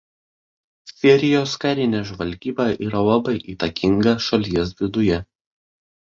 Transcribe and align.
Sirijos 1.01 1.53
karinė 1.65 1.99
žvalgyba 2.13 2.67
yra 2.87 3.03
labai 3.09 3.35
įtakinga 3.55 4.17
šalies 4.31 4.75
viduje. 4.83 5.23